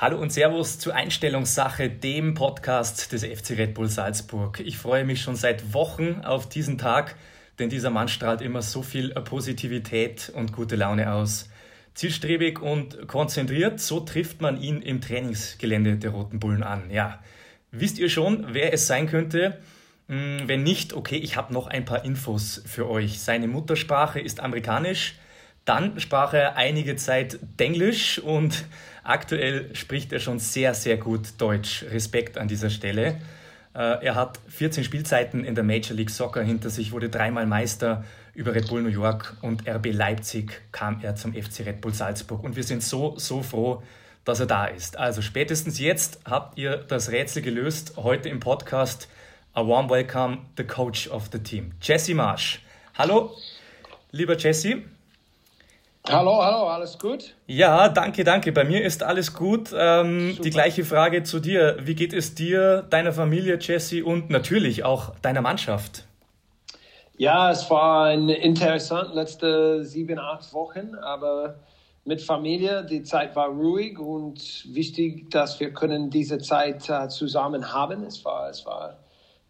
[0.00, 4.60] Hallo und Servus zu Einstellungssache, dem Podcast des FC Red Bull Salzburg.
[4.60, 7.16] Ich freue mich schon seit Wochen auf diesen Tag,
[7.58, 11.50] denn dieser Mann strahlt immer so viel Positivität und gute Laune aus.
[11.94, 16.92] Zielstrebig und konzentriert, so trifft man ihn im Trainingsgelände der Roten Bullen an.
[16.92, 17.18] Ja,
[17.72, 19.58] wisst ihr schon, wer es sein könnte?
[20.06, 23.18] Hm, wenn nicht, okay, ich habe noch ein paar Infos für euch.
[23.18, 25.16] Seine Muttersprache ist amerikanisch.
[25.68, 28.64] Dann sprach er einige Zeit Denglisch und
[29.04, 31.84] aktuell spricht er schon sehr, sehr gut Deutsch.
[31.90, 33.20] Respekt an dieser Stelle.
[33.74, 38.02] Äh, er hat 14 Spielzeiten in der Major League Soccer hinter sich, wurde dreimal Meister
[38.32, 42.44] über Red Bull New York und RB Leipzig kam er zum FC Red Bull Salzburg.
[42.44, 43.82] Und wir sind so, so froh,
[44.24, 44.96] dass er da ist.
[44.96, 47.98] Also spätestens jetzt habt ihr das Rätsel gelöst.
[47.98, 49.06] Heute im Podcast
[49.52, 52.62] A warm welcome, the coach of the team, Jesse Marsch.
[52.96, 53.36] Hallo,
[54.12, 54.84] lieber Jesse.
[56.06, 57.34] Hallo, hallo, alles gut?
[57.46, 58.52] Ja, danke, danke.
[58.52, 59.74] Bei mir ist alles gut.
[59.76, 61.76] Ähm, die gleiche Frage zu dir.
[61.80, 66.04] Wie geht es dir, deiner Familie, Jesse, und natürlich auch deiner Mannschaft?
[67.18, 71.56] Ja, es war ein interessant letzte sieben, acht Wochen, aber
[72.04, 72.84] mit Familie.
[72.84, 78.04] Die Zeit war ruhig und wichtig, dass wir können diese Zeit äh, zusammen haben.
[78.04, 78.96] Es war, es war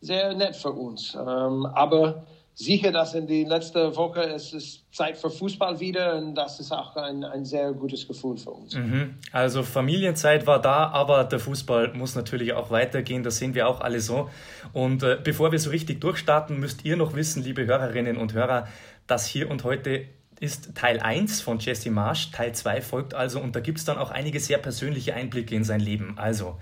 [0.01, 1.15] sehr nett für uns.
[1.15, 2.25] Ähm, aber
[2.59, 6.73] sicher, dass in die letzte Woche es ist Zeit für Fußball wieder und das ist
[6.73, 8.75] auch ein, ein sehr gutes Gefühl für uns.
[8.75, 9.15] Mhm.
[9.31, 13.81] Also Familienzeit war da, aber der Fußball muss natürlich auch weitergehen, das sehen wir auch
[13.81, 14.29] alle so.
[14.73, 18.67] Und äh, bevor wir so richtig durchstarten, müsst ihr noch wissen, liebe Hörerinnen und Hörer,
[19.07, 20.07] dass hier und heute
[20.41, 23.99] ist Teil 1 von Jesse Marsch, Teil 2 folgt also und da gibt es dann
[23.99, 26.15] auch einige sehr persönliche Einblicke in sein Leben.
[26.19, 26.59] Also,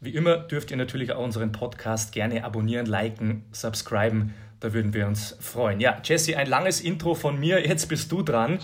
[0.00, 5.06] wie immer dürft ihr natürlich auch unseren Podcast gerne abonnieren, liken, subscriben da würden wir
[5.06, 5.80] uns freuen.
[5.80, 7.64] Ja, Jesse, ein langes Intro von mir.
[7.64, 8.58] Jetzt bist du dran.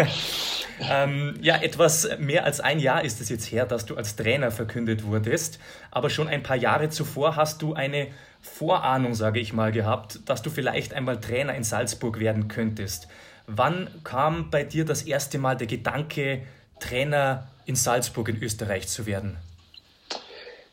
[0.90, 4.50] ähm, ja, etwas mehr als ein Jahr ist es jetzt her, dass du als Trainer
[4.50, 5.58] verkündet wurdest.
[5.90, 8.08] Aber schon ein paar Jahre zuvor hast du eine
[8.40, 13.08] Vorahnung, sage ich mal, gehabt, dass du vielleicht einmal Trainer in Salzburg werden könntest.
[13.46, 16.42] Wann kam bei dir das erste Mal der Gedanke,
[16.80, 19.36] Trainer in Salzburg in Österreich zu werden?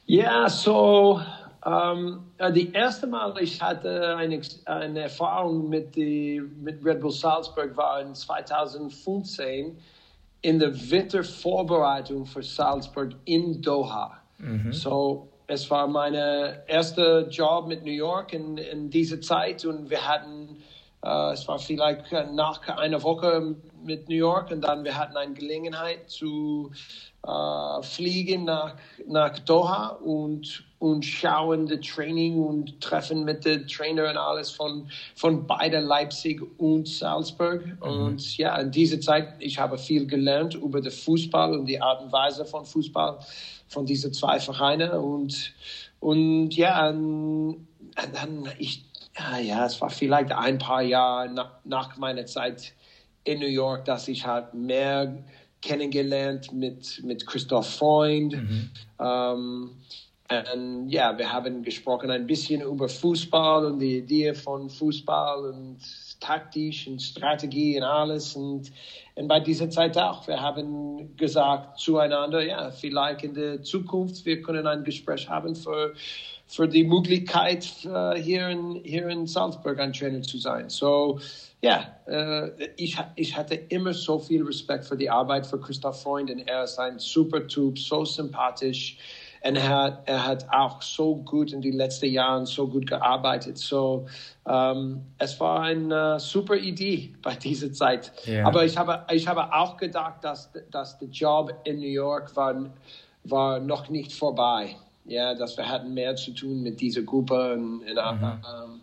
[0.06, 1.22] Ja, so
[1.64, 7.76] ähm, die erste Mal, ich hatte eine, eine Erfahrung mit, die, mit Red Bull Salzburg,
[7.78, 9.78] war in 2015
[10.42, 14.18] in der Wintervorbereitung für Salzburg in Doha.
[14.40, 14.74] Mhm.
[14.74, 20.08] So, es war mein erster Job mit New York in, in dieser Zeit und wir
[20.08, 20.58] hatten,
[21.06, 25.34] uh, es war vielleicht nach einer Woche mit New York und dann wir hatten eine
[25.34, 26.72] Gelegenheit zu
[27.28, 34.10] uh, fliegen nach, nach Doha und und schauen das Training und treffen mit den Trainer
[34.10, 37.64] und alles von, von beiden Leipzig und Salzburg.
[37.68, 37.82] Mhm.
[37.84, 42.02] Und ja, in dieser Zeit, ich habe viel gelernt über den Fußball und die Art
[42.02, 43.20] und Weise von Fußball
[43.68, 44.90] von diesen zwei Vereinen.
[44.90, 45.54] Und,
[46.00, 47.68] und ja, und
[48.14, 48.84] dann ich,
[49.40, 52.74] ja, es war vielleicht ein paar Jahre nach, nach meiner Zeit
[53.24, 55.24] in New York, dass ich halt mehr
[55.62, 58.34] kennengelernt mit, mit Christoph Freund.
[58.34, 58.70] Mhm.
[59.00, 59.70] Ähm,
[60.54, 65.80] und ja, wir haben gesprochen ein bisschen über Fußball und die Idee von Fußball und
[66.22, 68.36] taktisch und Strategie und alles.
[68.36, 68.72] Und,
[69.16, 74.42] und bei dieser Zeit auch, wir haben gesagt zueinander, ja, vielleicht in der Zukunft, wir
[74.42, 75.94] können ein Gespräch haben für,
[76.48, 80.70] für die Möglichkeit, uh, hier, in, hier in Salzburg ein Trainer zu sein.
[80.70, 81.20] So,
[81.62, 86.32] ja, uh, ich, ich hatte immer so viel Respekt für die Arbeit für Christoph Freund
[86.32, 88.98] und er ist ein super Typ, so sympathisch.
[89.44, 93.58] Und er hat, er hat auch so gut in den letzten Jahren so gut gearbeitet.
[93.58, 94.08] So,
[94.48, 98.12] ähm, es war eine super Idee bei dieser Zeit.
[98.28, 98.48] Yeah.
[98.48, 102.56] Aber ich habe, ich habe auch gedacht, dass, dass der Job in New York war,
[103.24, 104.76] war noch nicht vorbei.
[105.06, 107.54] Ja, dass wir hatten mehr zu tun mit dieser Gruppe.
[107.54, 108.24] Und, und, mhm.
[108.24, 108.82] ähm,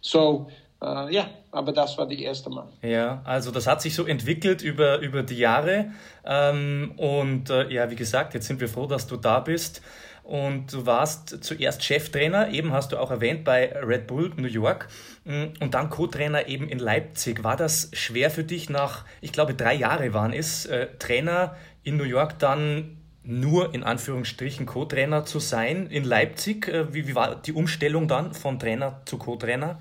[0.00, 0.48] so,
[0.82, 2.68] Uh, ja, aber das war die erste Mal.
[2.82, 5.90] Ja, also das hat sich so entwickelt über, über die Jahre.
[6.24, 9.82] Ähm, und äh, ja, wie gesagt, jetzt sind wir froh, dass du da bist.
[10.22, 14.86] Und du warst zuerst Cheftrainer, eben hast du auch erwähnt, bei Red Bull New York
[15.24, 17.42] mm, und dann Co-Trainer eben in Leipzig.
[17.42, 21.96] War das schwer für dich nach, ich glaube, drei Jahre waren es, äh, Trainer in
[21.96, 26.68] New York dann nur in Anführungsstrichen Co-Trainer zu sein in Leipzig?
[26.68, 29.80] Äh, wie, wie war die Umstellung dann von Trainer zu Co-Trainer?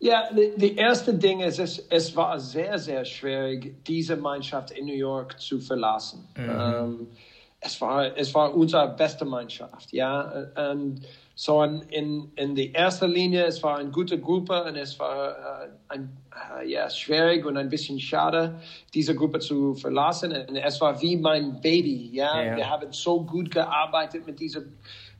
[0.00, 4.94] Ja, die, erste Ding ist, es, es war sehr, sehr schwierig, diese Mannschaft in New
[4.94, 6.28] York zu verlassen.
[6.36, 6.50] Mhm.
[6.50, 7.08] Ähm,
[7.60, 10.48] es, war, es war unsere beste Mannschaft, ja.
[10.70, 11.00] Und
[11.40, 15.30] So in, in, in der ersten Linie, es war eine gute Gruppe und es war
[15.30, 18.60] äh, ein, äh, ja, schwierig und ein bisschen schade,
[18.92, 20.32] diese Gruppe zu verlassen.
[20.32, 22.10] Und es war wie mein Baby.
[22.12, 22.42] Ja?
[22.42, 22.56] ja.
[22.56, 24.62] Wir haben so gut gearbeitet mit dieser,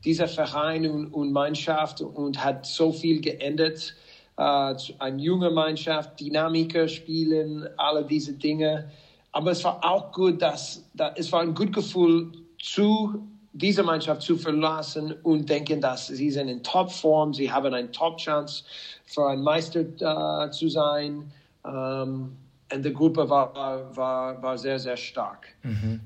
[0.03, 3.95] dieser Verein und, und Mannschaft und hat so viel geändert.
[4.39, 8.89] Äh, eine junge Mannschaft, Dynamiker spielen, alle diese Dinge.
[9.33, 12.31] Aber es war auch gut, dass, dass es war ein gutes Gefühl
[12.61, 17.91] zu diese Mannschaft zu verlassen und denken, dass sie sind in Topform, sie haben eine
[17.91, 18.63] Top-Chance
[19.05, 21.29] für ein Meister äh, zu sein.
[21.65, 22.37] Ähm,
[22.73, 23.53] und die Gruppe war,
[23.93, 25.47] war, war sehr, sehr stark.
[25.63, 25.99] Mhm.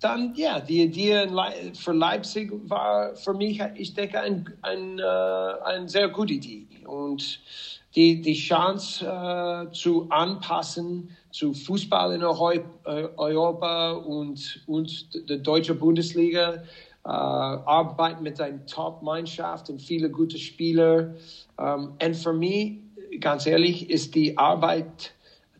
[0.00, 1.26] Dann, ja, die Idee
[1.72, 6.66] für Leipzig war für mich, ich denke, ein, ein, äh, eine sehr gute Idee.
[6.86, 7.40] Und
[7.98, 16.54] die, die Chance äh, zu anpassen zu Fußball in Europa und, und der deutschen Bundesliga
[16.54, 21.14] äh, arbeiten mit einer Top-Mannschaft und viele gute Spieler.
[21.56, 22.78] Um, und für mich,
[23.18, 25.12] ganz ehrlich, ist die Arbeit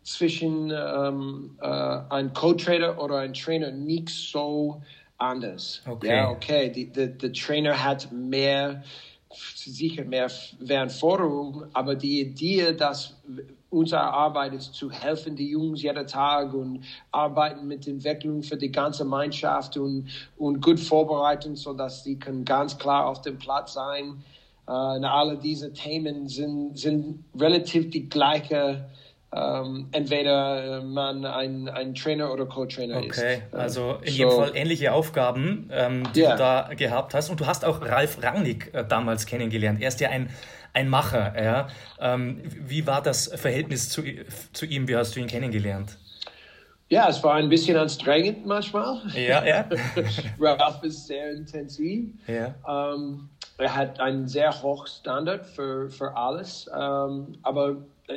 [0.03, 1.65] zwischen uh, äh,
[2.09, 4.81] einem Co-Trainer oder einem Trainer nicht so
[5.17, 5.81] anders.
[5.85, 6.15] Okay.
[6.15, 8.81] Ja, okay, der Trainer hat mehr
[9.31, 13.15] sicher mehr Verantwortung, aber die Idee, dass
[13.69, 18.71] unsere Arbeit ist zu helfen, die Jungs jeden Tag und arbeiten mit Entwicklung für die
[18.71, 24.23] ganze Mannschaft und, und gut vorbereiten, sodass sie können ganz klar auf dem Platz sein.
[24.67, 28.85] Uh, alle diese Themen sind, sind relativ die gleiche
[29.31, 33.07] ähm, entweder man ein, ein Trainer oder Co-Trainer okay.
[33.07, 33.19] ist.
[33.19, 34.17] Okay, also in so.
[34.17, 36.31] jedem Fall ähnliche Aufgaben, ähm, die yeah.
[36.31, 37.29] du da gehabt hast.
[37.29, 39.81] Und du hast auch Ralf Rangnick äh, damals kennengelernt.
[39.81, 40.29] Er ist ja ein,
[40.73, 41.33] ein Macher.
[41.41, 41.67] Ja?
[41.99, 44.03] Ähm, wie war das Verhältnis zu,
[44.51, 44.87] zu ihm?
[44.87, 45.97] Wie hast du ihn kennengelernt?
[46.89, 48.99] Ja, es war ein bisschen anstrengend manchmal.
[49.13, 49.65] Ja, ja.
[50.39, 52.09] Ralf ist sehr intensiv.
[52.25, 52.55] Ja.
[52.63, 53.29] Um,
[53.59, 56.67] er hat einen sehr hohen Standard für, für alles.
[56.67, 57.75] Um, aber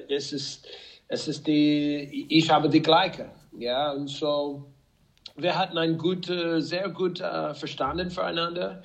[0.08, 0.66] es ist
[1.12, 3.30] es ist die, ich habe die gleiche.
[3.58, 4.64] Ja, und so,
[5.36, 6.26] wir hatten ein gut,
[6.58, 8.82] sehr gut uh, verstanden füreinander.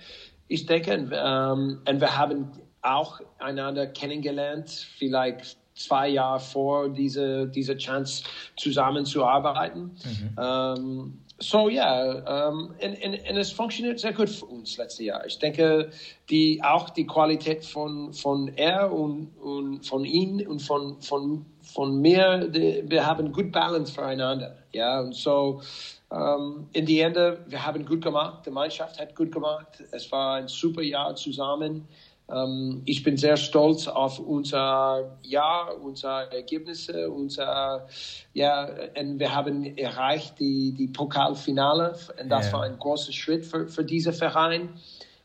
[0.49, 2.51] Ich denke, ähm, und wir haben
[2.81, 8.23] auch einander kennengelernt, vielleicht zwei Jahre vor diese, diese Chance
[8.57, 9.83] zusammenzuarbeiten.
[9.83, 10.35] Mhm.
[10.37, 15.25] Ähm, so ja, um, und, es funktioniert sehr gut für uns letztes Jahr.
[15.25, 15.91] Ich denke,
[16.29, 22.01] die, auch die Qualität von, von er und, und von ihm und von, von, von
[22.01, 24.57] mir, die, wir haben gut Balance füreinander.
[24.73, 25.61] Ja, und so
[26.09, 29.83] um, in die Ende, wir haben gut gemacht, die Mannschaft hat gut gemacht.
[29.91, 31.87] Es war ein super Jahr zusammen.
[32.29, 37.87] Ähm, ich bin sehr stolz auf unser Jahr, unsere Ergebnisse, unser,
[38.33, 38.69] ja,
[38.99, 42.53] und wir haben erreicht die, die Pokalfinale und das ja.
[42.53, 44.69] war ein großer Schritt für, für diesen Verein.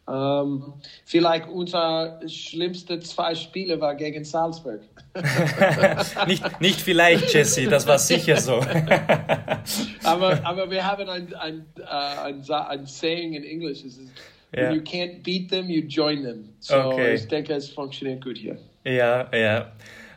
[0.08, 4.80] Ähm, vielleicht unser schlimmste zwei Spiele war gegen Salzburg.
[6.26, 8.54] nicht, nicht vielleicht, Jesse, das war sicher so.
[10.04, 14.10] aber, aber wir haben ein, ein, ein, äh, ein, ein Saying in Englisch, es ist
[14.54, 14.68] Yeah.
[14.68, 16.50] When you can't beat them, you join them.
[16.60, 17.14] So okay.
[17.14, 18.58] ich denke, es funktioniert gut hier.
[18.84, 19.72] Ja, ja.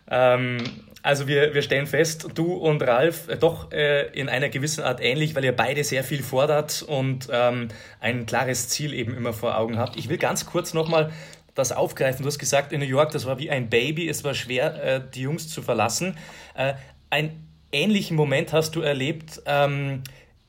[0.09, 0.57] Ähm,
[1.05, 5.01] also wir, wir stellen fest, du und Ralf äh, doch äh, in einer gewissen Art
[5.01, 7.67] ähnlich, weil ihr beide sehr viel fordert und ähm,
[7.99, 9.97] ein klares Ziel eben immer vor Augen habt.
[9.97, 11.11] Ich will ganz kurz nochmal
[11.53, 12.23] das aufgreifen.
[12.23, 15.01] Du hast gesagt, in New York, das war wie ein Baby, es war schwer, äh,
[15.13, 16.17] die Jungs zu verlassen.
[16.55, 16.73] Äh,
[17.11, 19.41] einen ähnlichen Moment hast du erlebt.
[19.45, 20.01] Ähm,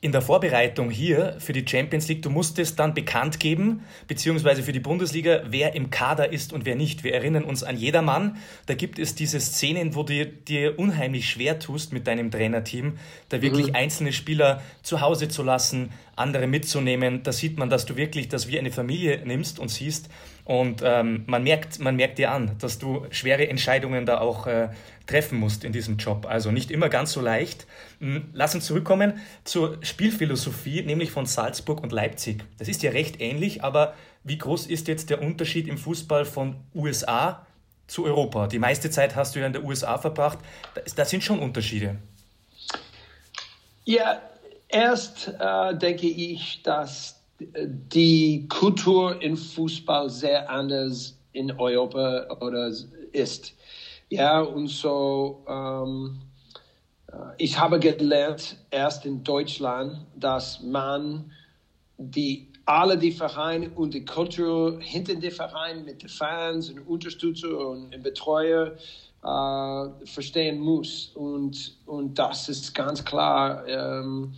[0.07, 4.71] in der Vorbereitung hier für die Champions League, du musstest dann bekannt geben, beziehungsweise für
[4.71, 7.03] die Bundesliga, wer im Kader ist und wer nicht.
[7.03, 8.37] Wir erinnern uns an jedermann.
[8.67, 12.97] Da gibt es diese Szenen, wo du dir unheimlich schwer tust mit deinem Trainerteam,
[13.27, 13.75] da wirklich mhm.
[13.75, 17.23] einzelne Spieler zu Hause zu lassen, andere mitzunehmen.
[17.23, 20.09] Da sieht man, dass du wirklich das wie eine Familie nimmst und siehst.
[20.47, 24.69] Und ähm, man, merkt, man merkt dir an, dass du schwere Entscheidungen da auch äh,
[25.05, 26.25] treffen musst in diesem Job.
[26.25, 27.67] Also nicht immer ganz so leicht.
[27.99, 32.45] Hm, lass uns zurückkommen zur Spielphilosophie, nämlich von Salzburg und Leipzig.
[32.59, 36.55] Das ist ja recht ähnlich, aber wie groß ist jetzt der Unterschied im Fußball von
[36.73, 37.45] USA
[37.87, 38.47] zu Europa?
[38.47, 40.37] Die meiste Zeit hast du ja in der USA verbracht.
[40.95, 41.97] Das sind schon Unterschiede.
[43.83, 44.21] Ja,
[44.69, 52.71] erst äh, denke ich, dass die Kultur im Fußball sehr anders in Europa oder
[53.11, 53.53] ist.
[54.09, 56.21] Ja, und so, ähm,
[57.11, 61.31] äh, ich habe gelernt, erst in Deutschland, dass man
[61.97, 67.67] die, alle die Vereine und die Kultur hinter den Vereinen mit den Fans und Unterstützer
[67.67, 68.75] und Betreuer
[69.23, 71.11] äh, verstehen muss.
[71.15, 73.67] Und, und das ist ganz klar.
[73.67, 74.33] Ähm,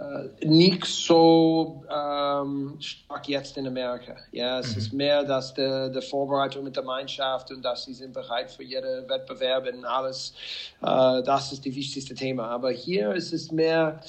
[0.00, 4.16] äh, nicht so ähm, stark jetzt in Amerika.
[4.32, 4.78] Ja, es mhm.
[4.78, 8.62] ist mehr, dass der, der Vorbereitung mit der Mannschaft und dass sie sind bereit für
[8.62, 10.32] jeden Wettbewerb und alles.
[10.80, 12.46] Äh, das ist das wichtigste Thema.
[12.48, 14.00] Aber hier ist es mehr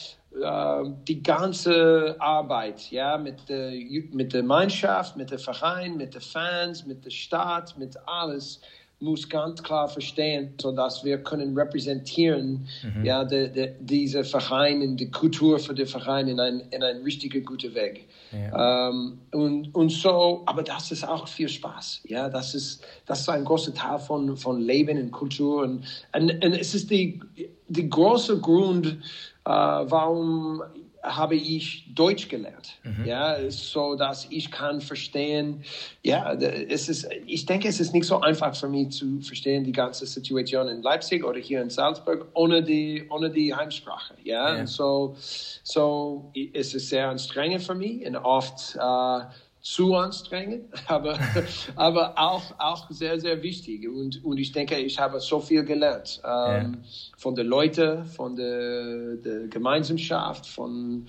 [0.42, 3.72] äh, die ganze Arbeit, ja, mit der,
[4.12, 8.62] mit der Mannschaft, mit dem Verein, mit den Fans, mit der Stadt, mit alles
[9.02, 13.04] muss ganz klar verstehen, so dass wir können repräsentieren, mhm.
[13.04, 16.98] ja, de, de, diese Verein und die Kultur für den Verein in ein, in ein
[17.04, 18.08] richtiger guter Weg.
[18.32, 18.90] Ja.
[18.90, 23.30] Ähm, und, und so, aber das ist auch viel Spaß, ja, das ist, das ist
[23.30, 25.84] ein großer Teil von, von Leben und Kultur und,
[26.16, 27.20] und, und es ist die,
[27.68, 30.62] die große Grund, äh, warum
[31.04, 33.06] habe ich Deutsch gelernt, mhm.
[33.06, 35.64] ja, so dass ich kann verstehen,
[36.04, 39.72] ja, es ist, ich denke, es ist nicht so einfach für mich zu verstehen die
[39.72, 44.68] ganze Situation in Leipzig oder hier in Salzburg ohne die, ohne die Heimsprache, ja, ja.
[44.68, 45.16] So,
[45.64, 49.22] so es ist sehr anstrengend für mich und oft äh,
[49.62, 51.18] zu anstrengend, aber,
[51.76, 53.88] aber auch, auch sehr, sehr wichtig.
[53.88, 56.80] Und, und ich denke, ich habe so viel gelernt ähm, ja.
[57.18, 61.06] von den Leuten, von der, der Gemeinschaft, von,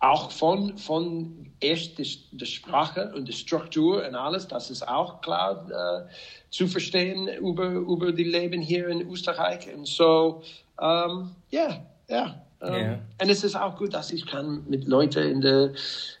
[0.00, 4.48] auch von, von erst der, Sprache und der Struktur und alles.
[4.48, 6.10] Das ist auch klar äh,
[6.50, 9.72] zu verstehen über, über die Leben hier in Österreich.
[9.72, 10.42] Und so,
[10.80, 12.24] ähm, ja, ja.
[12.24, 12.98] Um, yeah.
[13.20, 15.72] Und es ist auch gut, dass ich kann mit Leuten in der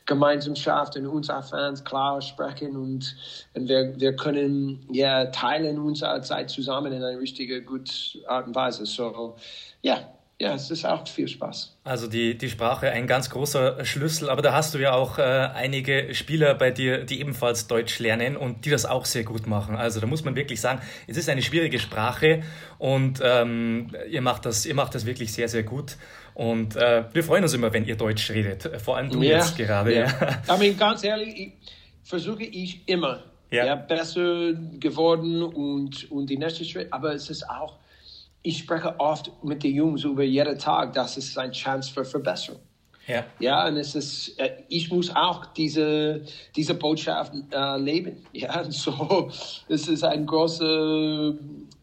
[0.06, 3.16] Gemeinschaft und unseren Fans klar sprechen und,
[3.54, 7.92] und wir, wir können ja teilen unsere Zeit zusammen in einer richtigen gute
[8.26, 8.86] Art und Weise.
[8.86, 9.36] So,
[9.82, 10.08] ja,
[10.42, 11.78] ja, es ist auch viel Spaß.
[11.84, 15.22] Also die, die Sprache ein ganz großer Schlüssel, aber da hast du ja auch äh,
[15.22, 19.76] einige Spieler bei dir, die ebenfalls Deutsch lernen und die das auch sehr gut machen.
[19.76, 22.42] Also da muss man wirklich sagen, es ist eine schwierige Sprache
[22.78, 25.96] und ähm, ihr, macht das, ihr macht das wirklich sehr, sehr gut.
[26.34, 29.56] Und äh, wir freuen uns immer, wenn ihr Deutsch redet, vor allem du ja, jetzt
[29.56, 29.94] gerade.
[29.94, 30.06] Ja.
[30.48, 30.56] Ja.
[30.56, 31.52] I mean, ganz ehrlich, ich,
[32.04, 33.66] versuche ich immer ja.
[33.66, 33.74] ja.
[33.76, 37.78] besser geworden und, und die nächste Schritt, aber es ist auch
[38.42, 42.60] ich spreche oft mit den Jungs über jeden Tag, dass es eine Chance für Verbesserung.
[43.06, 43.24] Ja.
[43.40, 46.22] ja, und es ist, äh, ich muss auch diese,
[46.54, 48.24] diese Botschaft äh, leben.
[48.32, 49.30] Ja, und so,
[49.68, 51.34] es ist ein großer,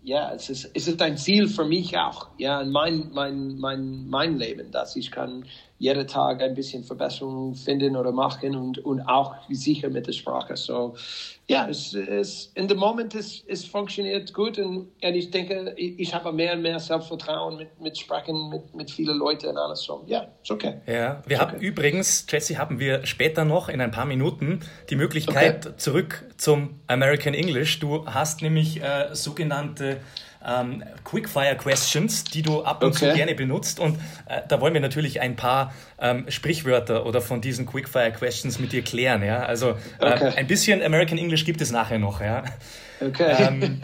[0.01, 2.27] ja, es ist, es ist ein Ziel für mich auch.
[2.37, 5.45] Ja, mein, mein, mein, mein Leben, dass ich kann
[5.79, 10.55] jeden Tag ein bisschen Verbesserung finden oder machen und, und auch sicher mit der Sprache.
[10.57, 10.95] So,
[11.47, 15.97] ja, es, es, in dem Moment es, es funktioniert gut und, und ich denke, ich,
[15.97, 19.81] ich habe mehr und mehr Selbstvertrauen mit, mit Sprechen mit, mit vielen Leuten und alles
[19.81, 20.03] so.
[20.05, 20.75] Ja, ist okay.
[20.85, 21.65] Ja, wir haben okay.
[21.65, 24.59] übrigens, Jesse, haben wir später noch in ein paar Minuten
[24.89, 25.77] die Möglichkeit okay.
[25.77, 27.79] zurück zum American English.
[27.79, 30.01] Du hast nämlich äh, sogenannte
[30.45, 33.09] ähm, Quickfire Questions, die du ab und okay.
[33.09, 33.79] zu gerne benutzt.
[33.79, 33.95] Und
[34.27, 38.71] äh, da wollen wir natürlich ein paar ähm, Sprichwörter oder von diesen Quickfire Questions mit
[38.71, 39.23] dir klären.
[39.23, 39.43] Ja?
[39.43, 40.33] Also äh, okay.
[40.35, 42.21] ein bisschen American English gibt es nachher noch.
[42.21, 42.43] Ja?
[43.01, 43.35] Okay.
[43.39, 43.81] Ähm,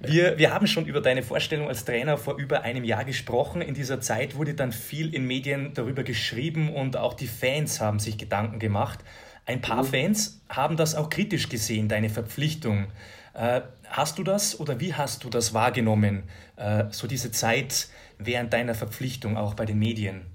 [0.00, 3.62] wir, wir haben schon über deine Vorstellung als Trainer vor über einem Jahr gesprochen.
[3.62, 7.98] In dieser Zeit wurde dann viel in Medien darüber geschrieben und auch die Fans haben
[7.98, 9.00] sich Gedanken gemacht.
[9.46, 9.88] Ein paar mhm.
[9.88, 12.86] Fans haben das auch kritisch gesehen, deine Verpflichtung.
[13.34, 16.24] Äh, hast du das oder wie hast du das wahrgenommen,
[16.56, 17.88] äh, so diese Zeit
[18.18, 20.26] während deiner Verpflichtung auch bei den Medien?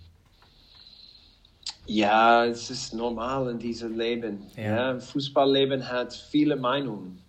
[1.86, 4.44] Ja, es ist normal in diesem Leben.
[4.56, 4.94] Ja.
[4.94, 5.00] ja.
[5.00, 7.22] Fußballleben hat viele Meinungen.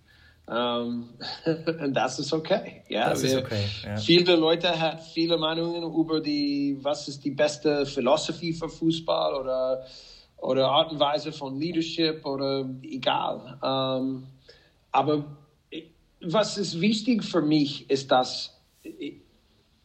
[0.47, 1.11] Um,
[1.81, 2.83] und das ist okay.
[2.89, 3.65] Ja, das ist okay.
[3.85, 3.97] Ja.
[3.97, 9.87] Viele Leute haben viele Meinungen über die, was ist die beste Philosophie für Fußball oder,
[10.39, 13.59] oder Art und Weise von Leadership oder egal.
[13.63, 14.27] Um,
[14.91, 15.25] aber
[16.23, 18.59] was ist wichtig für mich, ist, dass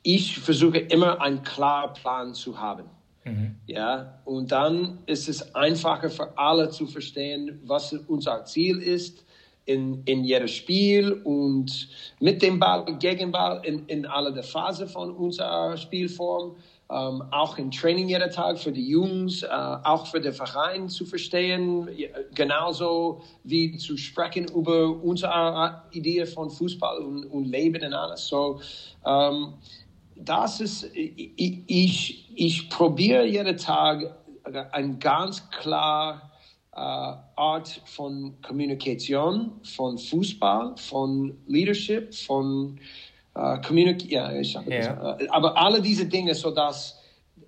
[0.03, 2.85] ich versuche immer einen klaren Plan zu haben.
[3.23, 3.55] Mhm.
[3.65, 9.25] Ja, und dann ist es einfacher für alle zu verstehen, was unser Ziel ist
[9.65, 11.89] in, in jedem Spiel und
[12.19, 16.55] mit dem Ball, gegen Ball, in, in alle Phasen von unserer Spielform.
[16.87, 21.03] Ähm, auch im Training jeden Tag für die Jungs, äh, auch für den Verein zu
[21.05, 21.89] verstehen,
[22.35, 28.27] genauso wie zu sprechen über unsere Idee von Fußball und, und Leben und alles.
[28.27, 28.61] So,
[29.03, 29.55] ähm,
[30.15, 34.17] das ist, ich, ich, ich probiere jeden Tag
[34.71, 36.31] ein ganz klar
[36.71, 42.79] äh, Art von Kommunikation, von Fußball, von Leadership, von
[43.35, 45.17] communicate, ja, ich habe yeah.
[45.19, 46.53] uh, aber alle diese Dinge, so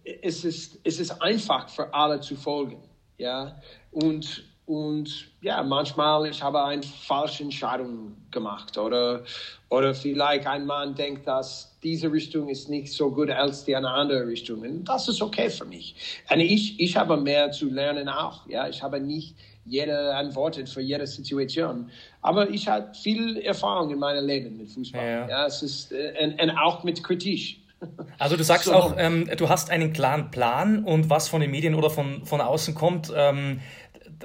[0.04, 2.84] es ist, es ist einfach für alle zu folgen,
[3.18, 3.56] ja,
[3.92, 9.24] und und ja, manchmal ich habe eine falsche Entscheidung gemacht oder,
[9.70, 13.90] oder vielleicht ein Mann denkt, dass diese Richtung ist nicht so gut als die eine
[13.90, 14.60] andere Richtung.
[14.64, 15.96] Und das ist okay für mich.
[16.30, 18.46] Und ich, ich habe mehr zu lernen auch.
[18.50, 21.90] Ja, ich habe nicht jede Antwort für jede Situation.
[22.22, 25.06] Aber ich habe viel Erfahrung in meinem Leben mit Fußball.
[25.06, 27.58] Ja, ja es ist, äh, und, und auch mit Kritik.
[28.18, 28.74] Also du sagst so.
[28.74, 32.42] auch, ähm, du hast einen klaren Plan und was von den Medien oder von, von
[32.42, 33.60] außen kommt, ähm,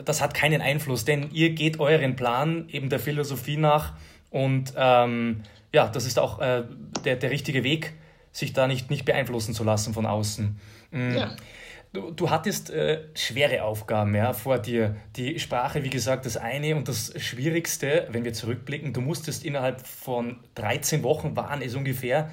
[0.05, 3.93] das hat keinen Einfluss, denn ihr geht euren Plan eben der Philosophie nach
[4.31, 6.65] und ähm, ja, das ist auch äh,
[7.05, 7.93] der, der richtige Weg,
[8.33, 10.59] sich da nicht, nicht beeinflussen zu lassen von außen.
[10.91, 11.15] Mhm.
[11.15, 11.37] Ja.
[11.93, 14.97] Du, du hattest äh, schwere Aufgaben ja, vor dir.
[15.17, 19.87] Die Sprache, wie gesagt, das eine und das Schwierigste, wenn wir zurückblicken, du musstest innerhalb
[19.87, 22.31] von 13 Wochen, waren es ungefähr,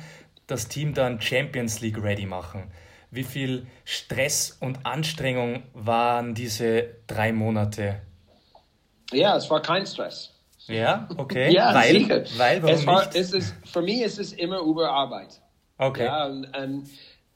[0.47, 2.71] das Team dann Champions League ready machen.
[3.11, 8.01] Wie viel Stress und Anstrengung waren diese drei Monate?
[9.11, 10.33] Ja, es war kein Stress.
[10.67, 11.51] Ja, okay.
[11.53, 12.23] ja, weil, sicher.
[12.37, 13.15] weil warum es war, nicht?
[13.15, 15.41] Es ist, für mich ist es immer über Arbeit.
[15.77, 16.05] Okay.
[16.05, 16.89] Ja, und, und,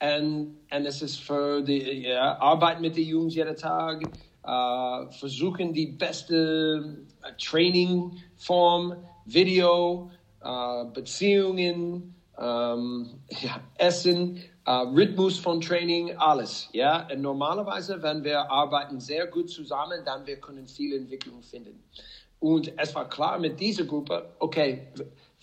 [0.03, 4.03] und, und es ist für die ja, Arbeit mit den Jungs jeden Tag,
[4.45, 8.95] uh, versuchen die beste uh, Trainingform,
[9.25, 10.12] Video,
[10.43, 16.69] uh, Beziehungen, um, ja, Essen, Uh, Rhythmus von Training, alles.
[16.72, 17.05] Ja?
[17.12, 21.83] Und normalerweise, wenn wir arbeiten sehr gut zusammen, dann wir können viele Entwicklungen finden.
[22.39, 24.88] Und es war klar mit dieser Gruppe, okay,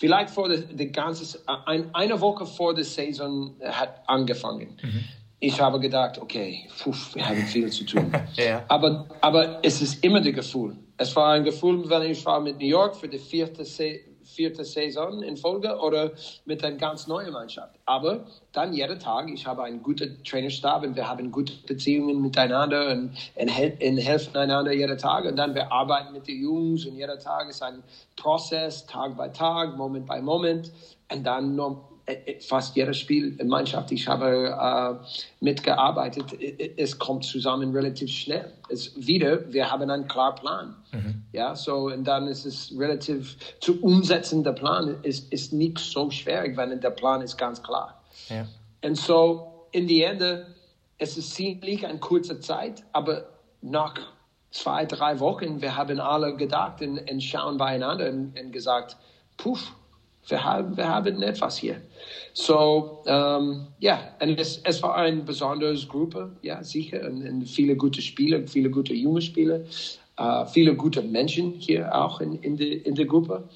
[0.01, 4.79] vielleicht vor der, der ganze, ein, eine Woche vor der Saison hat angefangen.
[4.83, 5.05] Mhm.
[5.39, 8.11] Ich habe gedacht, okay, puh, wir haben viel zu tun.
[8.35, 8.65] ja.
[8.69, 10.77] aber, aber es ist immer das Gefühl.
[10.97, 13.65] Es war ein Gefühl, wenn ich war mit New York für die vierte,
[14.31, 16.13] vierte Saison in Folge oder
[16.45, 17.75] mit einer ganz neuen Mannschaft.
[17.85, 22.91] Aber dann jeden Tag, ich habe einen guten Trainerstab und wir haben gute Beziehungen miteinander
[22.93, 25.25] und, und, und helfen einander jeden Tag.
[25.25, 27.83] Und dann wir arbeiten mit den Jungs und jeder Tag ist ein
[28.17, 30.71] Prozess, Tag bei Tag, Moment bei Moment.
[31.13, 31.90] Und dann noch
[32.41, 35.07] fast jedes Spiel in Mannschaft, ich habe äh,
[35.41, 38.53] mitgearbeitet, äh, es kommt zusammen relativ schnell.
[38.69, 40.77] Es wieder, wir haben einen klaren Plan.
[40.93, 41.23] Mhm.
[41.33, 46.11] Ja, so, und dann ist es relativ, zu umsetzen, der Plan ist, ist nicht so
[46.11, 48.03] schwer, wenn der Plan ist ganz klar.
[48.29, 48.47] Ja.
[48.85, 50.47] Und so, in die Ende,
[50.99, 53.29] es ist ziemlich eine kurze Zeit, aber
[53.63, 53.95] nach
[54.51, 58.97] zwei, drei Wochen, wir haben alle gedacht und, und schauen beieinander und, und gesagt,
[59.37, 59.73] puff,
[60.31, 61.77] wir haben, wir haben etwas hier.
[62.33, 67.77] So, ähm, ja, und es, es war eine besondere Gruppe, ja, sicher, und, und viele
[67.77, 69.61] gute Spieler, viele gute junge Spieler,
[70.17, 73.49] äh, viele gute Menschen hier auch in, in, der, in der Gruppe.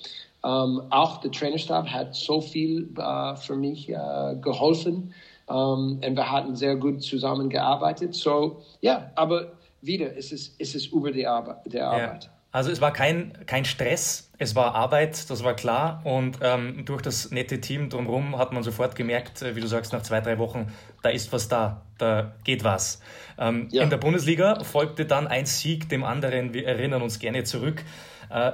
[0.45, 5.15] Ähm, auch der Trainerstab hat so viel äh, für mich äh, geholfen
[5.49, 8.15] ähm, und wir hatten sehr gut zusammengearbeitet.
[8.15, 11.73] So, ja, aber wieder, es ist, es ist über die Arbeit.
[11.73, 12.25] Der Arbeit.
[12.25, 12.31] Ja.
[12.55, 16.01] Also es war kein, kein Stress, es war Arbeit, das war klar.
[16.05, 19.93] Und ähm, durch das nette Team drumherum hat man sofort gemerkt, äh, wie du sagst,
[19.93, 23.01] nach zwei, drei Wochen, da ist was da, da geht was.
[23.39, 23.83] Ähm, ja.
[23.83, 27.83] In der Bundesliga folgte dann ein Sieg dem anderen, wir erinnern uns gerne zurück.
[28.31, 28.53] Äh,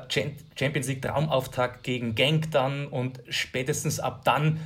[0.59, 4.61] Champions League Traumauftakt gegen Genk dann und spätestens ab dann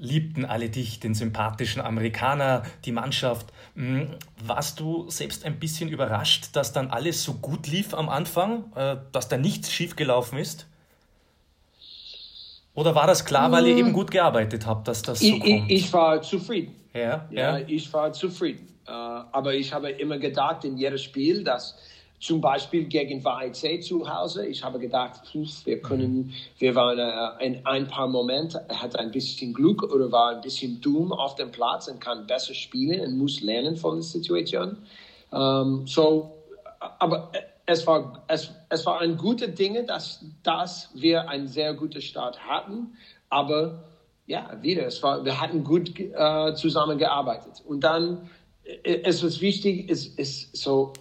[0.00, 3.52] liebten alle dich, den sympathischen Amerikaner, die Mannschaft.
[3.74, 4.08] Hm,
[4.42, 8.96] warst du selbst ein bisschen überrascht, dass dann alles so gut lief am Anfang, äh,
[9.12, 10.66] dass da nichts schiefgelaufen ist?
[12.74, 15.70] Oder war das klar, weil ihr eben gut gearbeitet habt, dass das so ich, kommt?
[15.70, 16.74] Ich, war zufrieden.
[16.94, 17.66] Ja, ja, ja.
[17.66, 18.66] ich war zufrieden.
[18.88, 21.76] Uh, aber ich habe immer gedacht in jedem Spiel, dass
[22.20, 24.46] zum Beispiel gegen VIC zu Hause.
[24.46, 29.10] Ich habe gedacht, wir können, wir waren äh, in ein paar Momente, er hat ein
[29.10, 33.16] bisschen Glück oder war ein bisschen dumm auf dem Platz und kann besser spielen und
[33.16, 34.76] muss lernen von der Situation.
[35.30, 36.32] Um, ähm, so,
[36.98, 37.30] aber
[37.66, 42.40] es war, es, es war ein gute Ding, dass, dass wir einen sehr guten Start
[42.40, 42.96] hatten.
[43.28, 43.84] Aber
[44.26, 47.62] ja, wieder, es war, wir hatten gut äh, zusammengearbeitet.
[47.66, 48.28] Und dann,
[48.64, 50.92] äh, es ist wichtig, es ist so,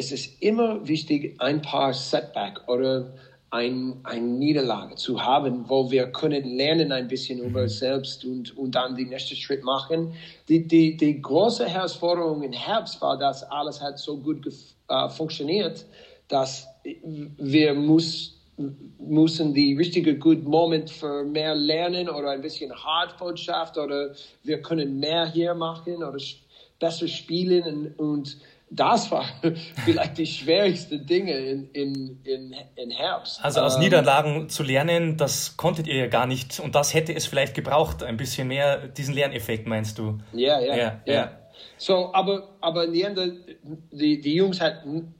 [0.00, 3.12] es ist immer wichtig, ein paar Setback oder
[3.50, 8.56] ein, eine Niederlage zu haben, wo wir können lernen ein bisschen über uns selbst und,
[8.56, 10.14] und dann den nächsten Schritt machen.
[10.48, 14.46] Die, die, die große Herausforderung im Herbst war, dass alles hat so gut
[14.88, 15.84] äh, funktioniert,
[16.28, 16.66] dass
[17.36, 18.38] wir muss,
[18.98, 24.98] müssen die richtige good Moment für mehr lernen oder ein bisschen Hartbotschaft oder wir können
[24.98, 26.18] mehr hier machen oder
[26.78, 27.64] besser spielen
[27.98, 28.36] und, und
[28.70, 29.24] das war
[29.84, 33.44] vielleicht die schwierigste Dinge in, in, in, in Herbst.
[33.44, 37.14] Also aus ähm, Niederlagen zu lernen, das konntet ihr ja gar nicht und das hätte
[37.14, 40.18] es vielleicht gebraucht, ein bisschen mehr diesen Lerneffekt, meinst du?
[40.32, 41.32] Ja, ja, ja.
[41.76, 43.36] So, aber, aber in die Ende,
[43.90, 45.14] die, die Jungs hatten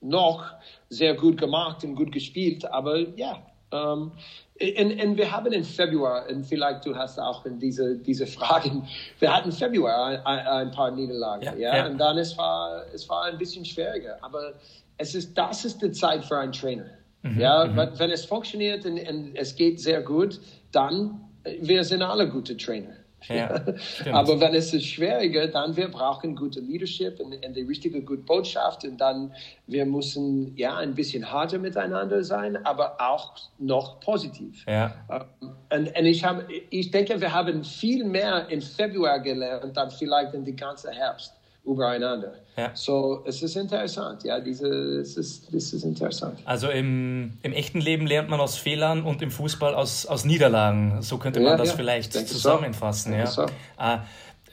[0.00, 0.44] noch
[0.88, 3.42] sehr gut gemacht und gut gespielt, aber ja.
[3.72, 4.12] Ähm,
[4.60, 8.88] und, und, wir haben im Februar, und vielleicht du hast auch in diese, diese Fragen,
[9.18, 11.76] wir hatten im Februar ein, ein paar Niederlagen, ja, ja?
[11.76, 14.54] ja, und dann es war es war ein bisschen schwieriger, aber
[14.96, 16.86] es ist das ist die Zeit für einen Trainer,
[17.22, 17.76] mhm, ja, mhm.
[17.96, 20.40] wenn es funktioniert und, und es geht sehr gut,
[20.72, 21.20] dann
[21.60, 22.96] wir sind alle gute Trainer.
[23.28, 23.64] Ja,
[24.12, 28.22] Aber wenn es ist schwieriger, dann wir brauchen gute Leadership und, und die richtige gute
[28.22, 29.32] Botschaft und dann
[29.66, 34.64] wir müssen ja ein bisschen harter miteinander sein, aber auch noch positiv.
[34.66, 34.94] Ja.
[35.10, 39.90] Ähm, und, und ich, hab, ich denke, wir haben viel mehr im Februar gelernt, dann
[39.90, 41.35] vielleicht in die ganze Herbst
[41.66, 42.32] übereinander.
[42.56, 42.70] Ja.
[42.74, 44.68] So, es ist interessant, ja, diese,
[45.00, 46.38] es ist, es ist interessant.
[46.44, 51.02] Also im, im echten Leben lernt man aus Fehlern und im Fußball aus, aus Niederlagen.
[51.02, 51.76] So könnte man ja, das ja.
[51.76, 53.12] vielleicht Denke zusammenfassen.
[53.12, 53.26] Ja.
[53.26, 53.42] So.
[53.78, 53.98] Äh,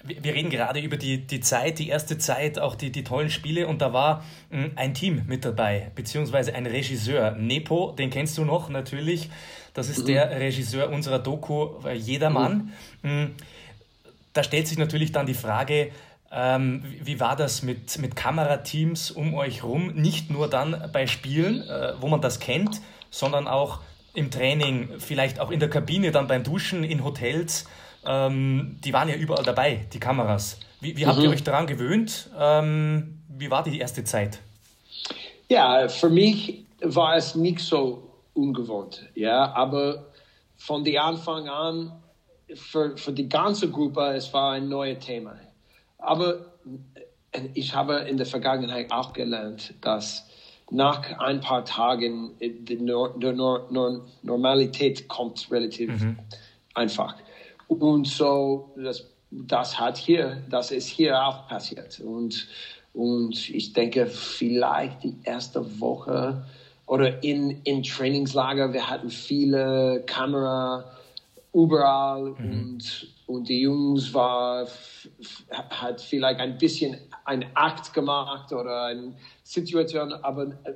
[0.04, 3.68] wir reden gerade über die, die Zeit, die erste Zeit, auch die, die tollen Spiele
[3.68, 7.32] und da war hm, ein Team mit dabei, beziehungsweise ein Regisseur.
[7.32, 9.30] Nepo, den kennst du noch natürlich.
[9.74, 10.08] Das ist mhm.
[10.08, 12.74] der Regisseur unserer Doku äh, Jedermann.
[13.02, 13.10] Mhm.
[13.10, 13.32] Hm,
[14.34, 15.92] da stellt sich natürlich dann die Frage,
[16.36, 19.94] ähm, wie war das mit, mit Kamerateams um euch rum?
[19.94, 23.82] Nicht nur dann bei Spielen, äh, wo man das kennt, sondern auch
[24.16, 27.66] im Training, vielleicht auch in der Kabine, dann beim Duschen, in Hotels.
[28.06, 30.60] Ähm, die waren ja überall dabei, die Kameras.
[30.82, 31.26] Wie, wie habt mhm.
[31.26, 32.30] ihr euch daran gewöhnt?
[32.38, 34.40] Ähm, wie war die erste Zeit?
[35.50, 39.08] Ja, für mich war es nicht so ungewohnt.
[39.14, 40.06] Ja, aber
[40.58, 41.92] von Anfang an,
[42.56, 45.36] für, für die ganze Gruppe, es war ein neues Thema.
[46.04, 46.46] Aber
[47.32, 50.28] äh, ich habe in der Vergangenheit auch gelernt, dass
[50.70, 56.20] nach ein paar Tagen äh, die Normalität kommt relativ mhm.
[56.74, 57.16] einfach.
[57.68, 62.02] Und so, das, das hat hier, das ist hier auch passiert.
[62.02, 62.48] Und,
[62.94, 66.46] und ich denke, vielleicht die erste Woche
[66.86, 70.84] oder in, in Trainingslager, wir hatten viele Kamera
[71.54, 72.52] überall mhm.
[72.52, 74.68] und und die Jungs war,
[75.70, 80.74] hat vielleicht ein bisschen ein Akt gemacht oder eine Situation, aber äh,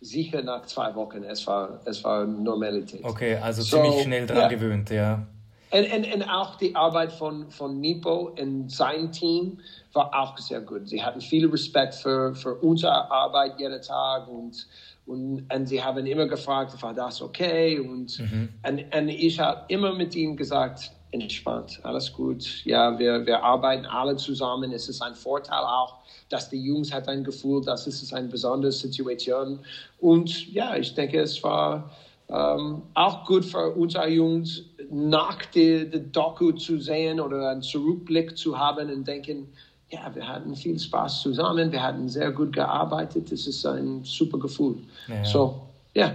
[0.00, 3.04] sicher nach zwei Wochen, es war, es war Normalität.
[3.04, 4.48] Okay, also so, ziemlich schnell dran ja.
[4.48, 5.26] gewöhnt, ja.
[5.70, 9.58] Und, und, und auch die Arbeit von, von Nipo und sein Team
[9.92, 10.88] war auch sehr gut.
[10.88, 14.66] Sie hatten viel Respekt für, für unsere Arbeit jeden Tag und,
[15.06, 17.78] und, und sie haben immer gefragt, war das okay?
[17.78, 18.48] Und, mhm.
[18.66, 22.64] und, und ich habe immer mit ihnen gesagt, entspannt, alles gut.
[22.64, 24.72] Ja, wir, wir arbeiten alle zusammen.
[24.72, 25.96] Es ist ein Vorteil auch,
[26.28, 29.58] dass die Jungs hat ein Gefühl, dass es ist eine besondere Situation.
[29.98, 31.90] Und ja, ich denke, es war
[32.28, 38.36] ähm, auch gut für unsere Jungs, nach der, der Doku zu sehen oder einen Zurückblick
[38.36, 39.48] zu haben und denken,
[39.88, 44.38] ja, wir hatten viel Spaß zusammen, wir hatten sehr gut gearbeitet, es ist ein super
[44.38, 44.76] Gefühl.
[45.08, 45.24] Ja.
[45.24, 45.62] So,
[45.94, 46.12] ja.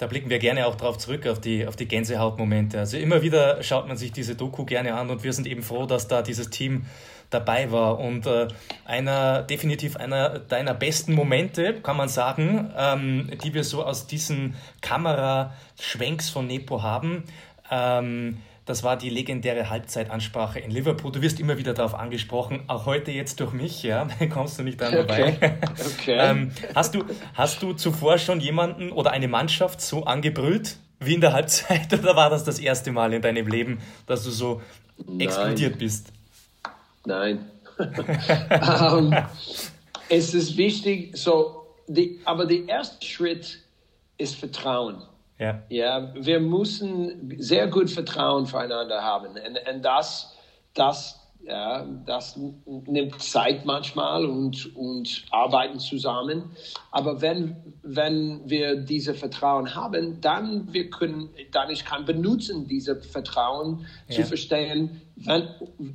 [0.00, 2.78] Da blicken wir gerne auch drauf zurück, auf die, auf die Gänsehautmomente.
[2.78, 5.84] Also immer wieder schaut man sich diese Doku gerne an und wir sind eben froh,
[5.84, 6.86] dass da dieses Team
[7.28, 7.98] dabei war.
[7.98, 8.48] Und äh,
[8.86, 14.56] einer, definitiv einer deiner besten Momente, kann man sagen, ähm, die wir so aus diesen
[14.80, 17.24] Kameraschwenks von Nepo haben.
[17.70, 18.38] Ähm,
[18.70, 21.10] das war die legendäre Halbzeitansprache in Liverpool.
[21.10, 24.80] Du wirst immer wieder darauf angesprochen, auch heute jetzt durch mich, ja, kommst du nicht
[24.80, 25.34] dran vorbei.
[25.36, 25.52] Okay.
[25.98, 26.18] okay.
[26.20, 27.04] ähm, hast, du,
[27.34, 32.14] hast du zuvor schon jemanden oder eine Mannschaft so angebrüllt wie in der Halbzeit oder
[32.14, 34.62] war das das erste Mal in deinem Leben, dass du so
[35.04, 35.20] Nein.
[35.20, 36.12] explodiert bist?
[37.04, 37.50] Nein.
[37.76, 39.16] um, ähm,
[40.08, 43.64] es ist wichtig, so, die, aber der erste Schritt
[44.16, 45.02] ist Vertrauen.
[45.40, 45.62] Ja.
[45.70, 49.28] ja, wir müssen sehr gut Vertrauen füreinander haben.
[49.28, 50.36] Und, und das,
[50.74, 56.50] das, ja, das nimmt Zeit manchmal und, und arbeiten zusammen.
[56.90, 63.00] Aber wenn, wenn wir diese Vertrauen haben, dann wir können, dann ich kann benutzen, diese
[63.00, 64.16] Vertrauen ja.
[64.16, 65.48] zu verstehen, wenn,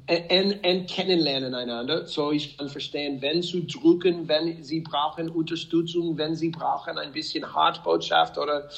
[0.08, 2.08] und, und kennenlernen einander.
[2.08, 7.12] So ich kann verstehen, wenn zu drücken, wenn sie brauchen Unterstützung, wenn sie brauchen ein
[7.12, 8.70] bisschen Hartbotschaft oder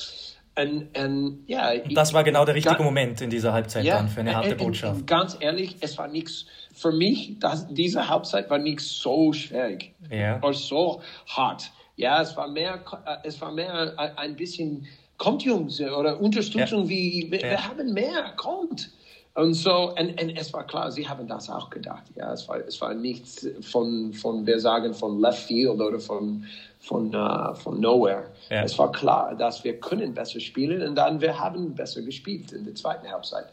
[0.58, 4.10] ein, ja, und das war genau der richtige ganz, Moment in dieser Halbzeit ja, dann
[4.10, 5.06] für eine harte Botschaft.
[5.06, 10.38] Ganz ehrlich, es war nichts, für mich, das, diese Halbzeit war nicht so schwierig ja.
[10.42, 11.72] oder so hart.
[11.96, 16.90] Ja, es war mehr, äh, es war mehr ein bisschen, kommt Jungs, oder Unterstützung ja.
[16.90, 17.50] wie, wir, ja.
[17.52, 18.92] wir, haben mehr, kommt.
[19.34, 22.06] Und so, und, und es war klar, sie haben das auch gedacht.
[22.16, 26.46] Ja, es war, es war nichts von, von, wir sagen, von Left Field oder von,
[26.88, 28.32] von, uh, von Nowhere.
[28.50, 28.64] Ja.
[28.64, 32.64] Es war klar, dass wir können besser spielen und dann wir haben besser gespielt in
[32.64, 33.46] der zweiten Halbzeit.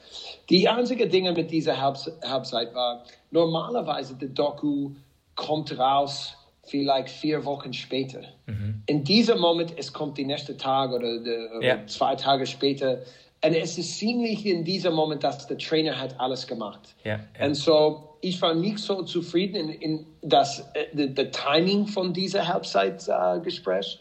[0.48, 4.92] Die einzige Dinge mit dieser Halbzeit war, normalerweise der Doku
[5.34, 8.22] kommt raus vielleicht vier Wochen später.
[8.46, 8.82] Mhm.
[8.86, 11.86] In diesem Moment, es kommt der nächste Tag oder, der, ja.
[11.86, 12.98] zwei Tage später.
[13.44, 16.94] Und es ist ziemlich in diesem Moment, dass der Trainer hat alles gemacht.
[17.04, 17.46] Ja, ja.
[17.46, 22.48] Und so, ich war nicht so zufrieden in, in das äh, the, Timing von dieser
[22.48, 24.00] Halbzeitgespräch.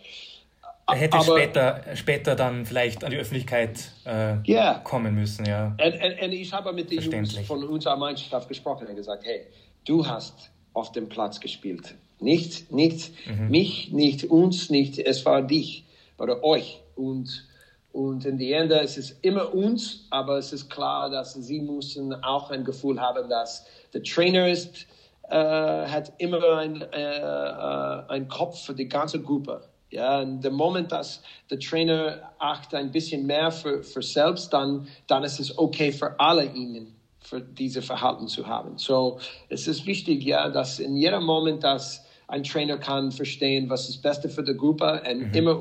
[0.61, 4.79] Äh, er hätte Aber, später, später dann vielleicht an die Öffentlichkeit äh, yeah.
[4.79, 5.75] kommen müssen, ja.
[5.83, 9.41] Und, und, und ich habe mit den Jungs von unserer Mannschaft gesprochen und gesagt, hey,
[9.83, 11.95] du hast auf dem Platz gespielt.
[12.21, 13.49] Nicht, nicht mhm.
[13.49, 15.83] mich, nicht uns, nicht, es war dich
[16.17, 16.79] oder euch.
[16.95, 17.45] Und,
[17.93, 22.49] und in Ende ist es immer uns, aber es ist klar, dass sie müssen auch
[22.49, 24.87] ein Gefühl haben, dass der Trainer ist,
[25.29, 29.61] äh, hat immer ein, äh, äh, ein Kopf für die ganze Gruppe.
[29.91, 34.87] Ja, und der Moment, dass der Trainer acht ein bisschen mehr für, für selbst, dann,
[35.05, 38.79] dann ist es okay für alle ihnen für diese Verhalten zu haben.
[38.79, 43.85] So, es ist wichtig, ja, dass in jedem Moment, dass ein Trainer kann verstehen, was
[43.85, 45.33] das Beste für die Gruppe und mhm.
[45.33, 45.51] immer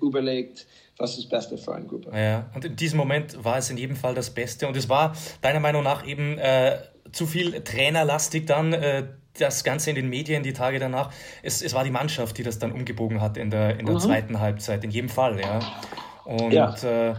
[0.00, 2.10] überlegt, was das Beste für eine Gruppe.
[2.16, 5.14] Ja, und in diesem Moment war es in jedem Fall das Beste und es war
[5.42, 6.78] deiner Meinung nach eben äh,
[7.12, 8.72] zu viel trainerlastig dann.
[8.72, 9.04] Äh,
[9.36, 11.10] das Ganze in den Medien die Tage danach,
[11.42, 13.98] es, es war die Mannschaft, die das dann umgebogen hat in der, in der mhm.
[13.98, 15.58] zweiten Halbzeit, in jedem Fall, ja.
[16.24, 16.72] Und ja.
[16.84, 17.16] Äh,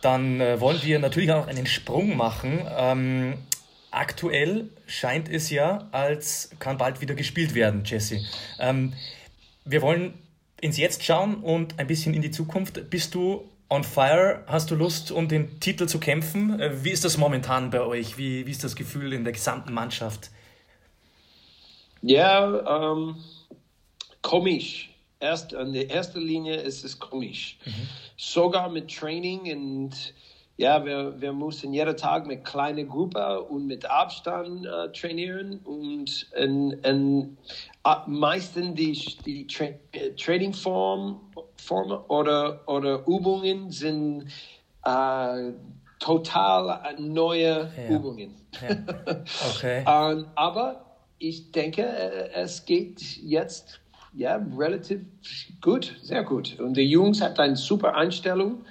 [0.00, 2.66] dann äh, wollen wir natürlich auch einen Sprung machen.
[2.76, 3.34] Ähm,
[3.96, 8.20] aktuell scheint es ja, als kann bald wieder gespielt werden, Jesse.
[8.58, 8.92] Ähm,
[9.64, 10.14] wir wollen
[10.60, 12.90] ins Jetzt schauen und ein bisschen in die Zukunft.
[12.90, 14.44] Bist du on fire?
[14.46, 16.60] Hast du Lust, um den Titel zu kämpfen?
[16.60, 18.16] Äh, wie ist das momentan bei euch?
[18.18, 20.30] Wie, wie ist das Gefühl in der gesamten Mannschaft?
[22.02, 23.16] Ja, ähm,
[24.22, 27.58] komisch erst in der ersten Linie ist es komisch.
[27.64, 27.88] Mhm.
[28.16, 30.14] Sogar mit Training und
[30.58, 36.26] ja, wir, wir müssen jeden Tag mit kleiner Gruppe und mit Abstand äh, trainieren und
[36.34, 37.36] in, in,
[37.86, 38.92] uh, meistens die,
[39.24, 39.66] die Tra
[40.16, 41.20] Trainingform
[41.56, 44.28] Form oder, oder Übungen sind
[44.84, 45.52] äh,
[45.98, 47.96] total neue ja.
[47.96, 48.34] Übungen.
[48.60, 48.76] Ja.
[49.54, 49.80] Okay.
[49.80, 50.86] um, aber
[51.18, 53.80] ich denke, äh, es geht jetzt
[54.14, 55.02] ja, relativ
[55.60, 56.58] gut, sehr gut.
[56.58, 58.64] Und die Jungs hat eine super Einstellung.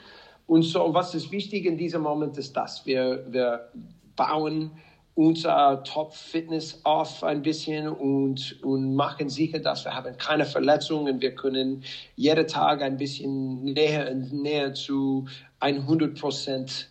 [0.47, 2.85] Und so, was ist wichtig in diesem Moment ist das.
[2.85, 3.69] Wir, wir
[4.15, 4.71] bauen
[5.15, 11.21] unser Top-Fitness auf ein bisschen und, und machen sicher, dass wir haben keine Verletzungen.
[11.21, 11.83] Wir können
[12.15, 15.25] jeden Tag ein bisschen näher und näher zu
[15.61, 16.89] 100 Prozent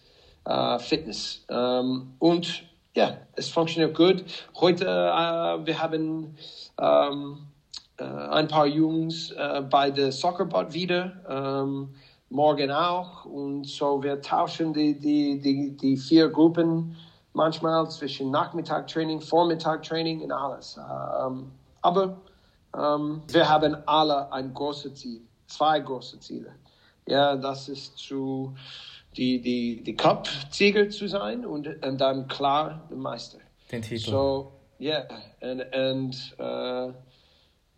[0.48, 1.44] uh, Fitness.
[1.50, 2.64] Ähm, und
[2.96, 4.24] ja, es funktioniert gut.
[4.58, 6.34] Heute, uh, wir haben
[6.80, 7.38] ähm,
[7.96, 11.94] äh, ein paar Jungs äh, bei der Soccerbot wieder, ähm,
[12.34, 13.24] morgen auch.
[13.24, 16.96] Und so wir tauschen die, die, die, die vier Gruppen
[17.32, 20.76] manchmal zwischen Nachmittagtraining, Vormittagtraining und alles.
[20.76, 22.20] Ähm, aber
[22.76, 26.52] ähm, wir haben alle ein großes Ziel, zwei große Ziele.
[27.06, 28.54] Ja, das ist zu
[29.16, 33.38] die, die, die Cup-Sieger zu sein und, und dann klar der Meister.
[33.70, 34.10] Den Titel.
[34.10, 35.06] So, yeah,
[35.40, 36.92] and, and uh,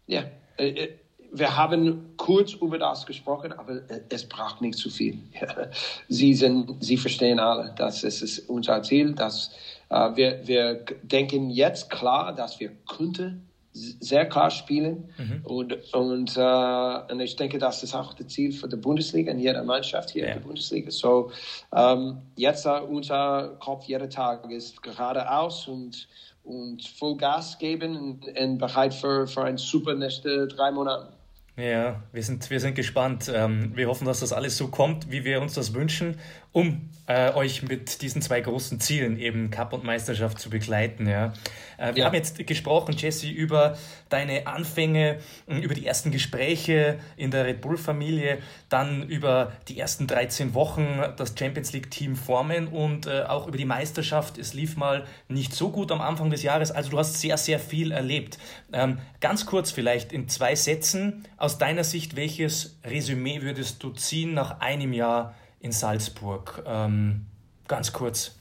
[0.06, 0.22] ja,
[0.56, 0.98] äh, äh,
[1.32, 5.18] wir haben kurz über das gesprochen, aber äh, es braucht nicht zu viel.
[6.08, 9.52] Sie, sind, Sie verstehen alle, dass es ist unser Ziel, dass
[9.88, 15.40] äh, wir, wir denken jetzt klar, dass wir könnten sehr klar spielen mhm.
[15.44, 19.38] und, und, äh, und ich denke, das ist auch das Ziel für die Bundesliga und
[19.38, 20.28] jeder Mannschaft hier ja.
[20.28, 20.90] in der Bundesliga.
[20.90, 21.30] So
[21.74, 26.08] ähm, jetzt uh, unser Kopf jeden Tag ist geradeaus und
[26.46, 31.12] und voll Gas geben und, und bereit für, für ein super nächste drei Monate.
[31.58, 33.32] Ja, wir sind, wir sind gespannt.
[33.34, 36.18] Ähm, wir hoffen, dass das alles so kommt, wie wir uns das wünschen,
[36.56, 41.06] um äh, euch mit diesen zwei großen Zielen, eben Cup und Meisterschaft, zu begleiten.
[41.06, 41.34] Ja.
[41.76, 42.04] Äh, wir ja.
[42.06, 43.76] haben jetzt gesprochen, Jesse, über
[44.08, 48.38] deine Anfänge, hm, über die ersten Gespräche in der Red Bull-Familie,
[48.70, 53.66] dann über die ersten 13 Wochen das Champions League-Team formen und äh, auch über die
[53.66, 54.38] Meisterschaft.
[54.38, 57.58] Es lief mal nicht so gut am Anfang des Jahres, also du hast sehr, sehr
[57.58, 58.38] viel erlebt.
[58.72, 64.32] Ähm, ganz kurz vielleicht in zwei Sätzen, aus deiner Sicht, welches Resümee würdest du ziehen
[64.32, 65.34] nach einem Jahr
[65.66, 66.62] in Salzburg?
[66.64, 67.26] Ähm,
[67.68, 68.32] ganz kurz.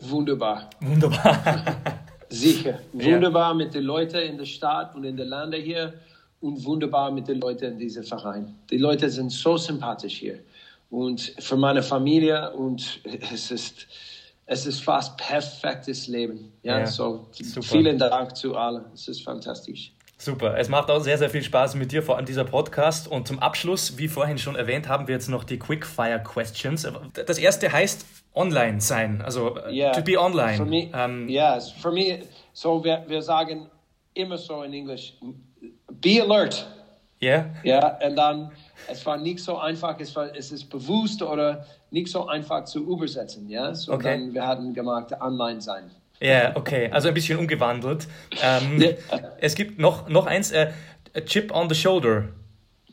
[0.00, 0.68] Wunderbar.
[0.80, 1.62] Wunderbar.
[2.28, 2.80] Sicher.
[2.92, 5.94] Wunderbar mit den Leuten in der Stadt und in den Ländern hier
[6.40, 8.54] und wunderbar mit den Leuten in diesem Verein.
[8.70, 10.38] Die Leute sind so sympathisch hier.
[10.90, 13.00] Und für meine Familie und
[13.32, 13.86] es ist,
[14.46, 16.52] es ist fast perfektes Leben.
[16.62, 17.62] Ja, ja so super.
[17.62, 18.84] vielen Dank zu allen.
[18.92, 19.92] Es ist fantastisch.
[20.22, 20.56] Super.
[20.56, 23.08] Es macht auch sehr, sehr viel Spaß mit dir, vor allem dieser Podcast.
[23.08, 26.86] Und zum Abschluss, wie vorhin schon erwähnt, haben wir jetzt noch die Quickfire Questions.
[27.26, 29.90] Das erste heißt online sein, also yeah.
[29.90, 30.56] to be online.
[30.56, 32.20] For me, um, yes, for me,
[32.52, 33.66] so wir, wir sagen
[34.14, 35.14] immer so in Englisch,
[36.00, 36.68] be alert.
[37.18, 37.46] Ja.
[37.64, 38.52] Ja, und dann,
[38.88, 42.84] es war nicht so einfach, es, war, es ist bewusst oder nicht so einfach zu
[42.84, 43.74] übersetzen, ja.
[43.74, 44.18] So Okay.
[44.18, 45.90] dann, wir hatten gemacht, online sein.
[46.20, 46.88] Ja, okay.
[46.90, 48.06] Also ein bisschen umgewandelt.
[48.42, 48.90] Ähm, Ja.
[49.38, 50.70] Es gibt noch, noch eins, äh,
[51.14, 52.28] a chip on the shoulder.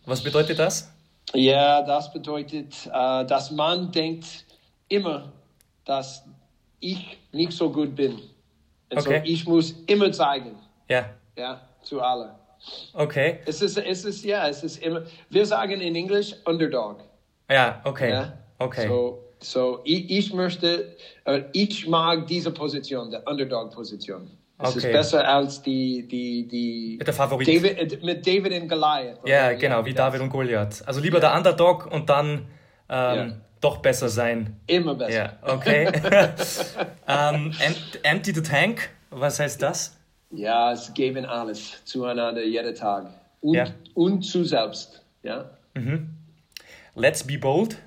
[0.06, 0.92] Was bedeutet das?
[1.34, 4.26] Ja, das bedeutet, äh, dass man denkt
[4.88, 5.32] immer,
[5.86, 6.24] dass
[6.80, 8.14] ich nicht so gut bin.
[8.92, 9.22] Und Okay.
[9.26, 10.56] ich muss immer zeigen,
[10.90, 11.06] Ja,
[11.38, 12.32] ja, zu allen.
[12.94, 13.40] okay.
[13.46, 17.02] Es ist, es ist, ja, es ist immer, wir sagen in Englisch Underdog.
[17.50, 18.10] Ja, okay.
[18.10, 18.34] Ja?
[18.58, 18.88] Okay.
[18.88, 24.30] So, so ich, ich möchte, äh, ich mag diese Position, der Underdog-Position.
[24.62, 24.78] Es Okay.
[24.88, 27.48] ist besser als die, die, die Der Favorit.
[27.48, 29.20] David, äh, mit David und Goliath.
[29.26, 29.94] Ja, Oder, genau, wie.
[29.94, 30.84] David und Goliath.
[30.86, 32.46] Also lieber der Underdog und dann
[32.90, 33.32] ähm, Ja.
[33.62, 34.60] doch besser sein.
[34.68, 35.14] Immer besser.
[35.14, 35.86] Ja, okay.
[37.08, 39.96] ähm, em- empty the tank, was heißt das?
[40.32, 43.08] Ja, es geben alles zueinander jeden Tag.
[43.42, 45.02] Und, und zu selbst.
[45.24, 45.50] Ja,
[46.96, 47.78] Let's be bold.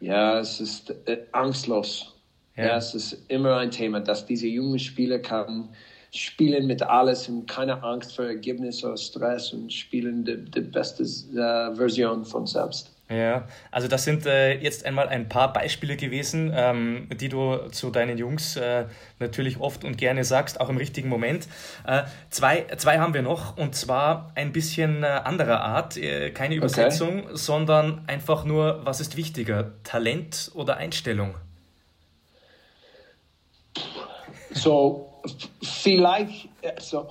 [0.00, 2.14] Ja es ist äh, angstlos.
[2.56, 2.66] Ja.
[2.66, 2.76] Ja.
[2.76, 5.70] es ist immer ein Thema, dass diese jungen Spieler kann
[6.12, 11.04] spielen mit alles und keine Angst vor Ergebnis oder Stress und spielen die, die beste
[11.04, 12.90] äh, Version von selbst.
[13.10, 17.90] Ja, also das sind äh, jetzt einmal ein paar Beispiele gewesen, ähm, die du zu
[17.90, 18.84] deinen Jungs äh,
[19.18, 21.48] natürlich oft und gerne sagst, auch im richtigen Moment.
[21.84, 26.54] Äh, zwei, zwei haben wir noch und zwar ein bisschen äh, anderer Art, äh, keine
[26.54, 31.34] Übersetzung, sondern einfach nur, was ist wichtiger, Talent oder Einstellung?
[34.52, 35.20] So,
[35.60, 37.08] vielleicht, äh, so,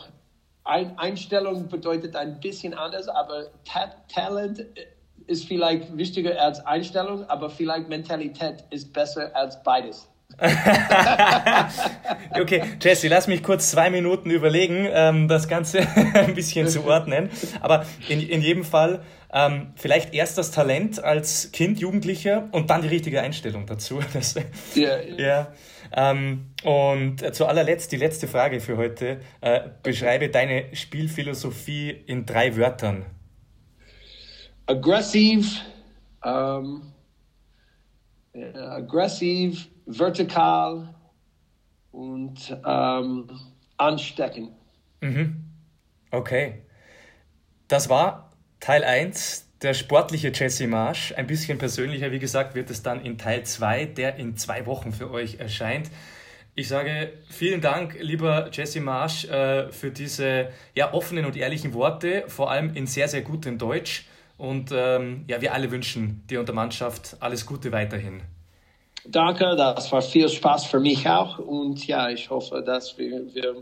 [0.63, 4.65] ein, Einstellung bedeutet ein bisschen anders, aber Ta Talent
[5.29, 10.09] ist vielleicht wichtiger als Einstellung, aber vielleicht Mentalität ist besser als beides.
[12.39, 15.79] Okay, Jesse, lass mich kurz zwei Minuten überlegen, ähm, das Ganze
[16.13, 17.29] ein bisschen zu ordnen.
[17.59, 19.01] Aber in, in jedem Fall
[19.33, 23.99] ähm, vielleicht erst das Talent als Kind, Jugendlicher und dann die richtige Einstellung dazu.
[24.13, 24.35] Das,
[24.75, 25.53] Ja, ja.
[25.95, 29.19] Ähm, und äh, zu allerletzt die letzte Frage für heute.
[29.41, 33.05] Äh, beschreibe deine Spielphilosophie in drei Wörtern.
[34.69, 35.61] Aggressiv,
[36.23, 36.93] ähm,
[38.33, 40.93] ja, aggressiv, vertikal
[41.91, 43.27] und ähm,
[43.77, 44.51] ansteckend.
[46.11, 46.61] Okay.
[47.67, 51.13] Das war Teil 1, der sportliche Jesse Marsch.
[51.17, 54.91] Ein bisschen persönlicher, wie gesagt, wird es dann in Teil 2, der in zwei Wochen
[54.91, 55.89] für euch erscheint.
[56.53, 62.25] Ich sage vielen Dank, lieber Jesse Marsch, äh, für diese ja, offenen und ehrlichen Worte,
[62.27, 64.08] vor allem in sehr, sehr gutem Deutsch.
[64.39, 68.21] Und ähm, ja, wir alle wünschen dir und der Mannschaft alles Gute weiterhin.
[69.05, 73.55] Danke, das war viel Spaß für mich auch und ja, ich hoffe, dass wir, wir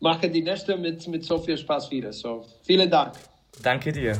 [0.00, 2.12] machen die nächste mit, mit so viel Spaß wieder.
[2.12, 3.14] So, vielen Dank.
[3.62, 4.18] Danke dir.